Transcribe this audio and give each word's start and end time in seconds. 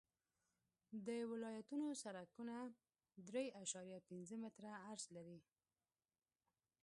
د 1.07 1.09
ولایتونو 1.31 1.87
سرکونه 2.03 2.55
درې 3.27 3.45
اعشاریه 3.59 3.99
پنځه 4.09 4.35
متره 4.43 4.71
عرض 4.89 5.03
لري 5.15 5.39